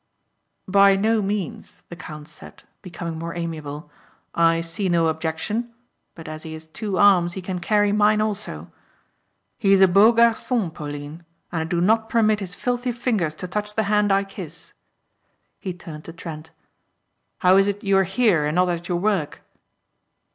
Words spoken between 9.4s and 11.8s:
He is a beau garçon Pauline and I do